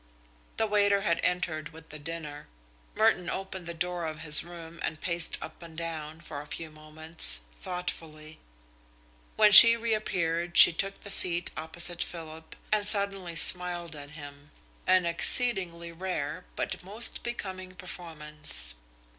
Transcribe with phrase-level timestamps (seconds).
[0.57, 2.47] The waiter had entered with the dinner.
[2.95, 6.71] Merton opened the door of his room and paced up and down, for a few
[6.71, 8.39] moments, thoughtfully.
[9.35, 14.49] When she reappeared she took the seat opposite Philip and suddenly smiled at him,
[14.87, 18.73] an exceedingly rare but most becoming performance.